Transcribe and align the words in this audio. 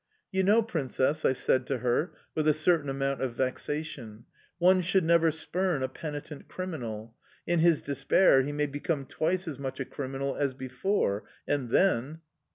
"You 0.31 0.41
know, 0.41 0.63
Princess," 0.63 1.23
I 1.25 1.33
said 1.33 1.67
to 1.67 1.77
her, 1.77 2.13
with 2.33 2.47
a 2.47 2.55
certain 2.55 2.89
amount 2.89 3.21
of 3.21 3.35
vexation, 3.35 4.25
"one 4.57 4.81
should 4.81 5.03
never 5.05 5.29
spurn 5.29 5.83
a 5.83 5.87
penitent 5.87 6.47
criminal: 6.47 7.13
in 7.45 7.59
his 7.59 7.83
despair 7.83 8.41
he 8.41 8.51
may 8.51 8.65
become 8.65 9.05
twice 9.05 9.47
as 9.47 9.59
much 9.59 9.79
a 9.79 9.85
criminal 9.85 10.35
as 10.35 10.55
before... 10.55 11.25
and 11.47 11.69
then"... 11.69 12.21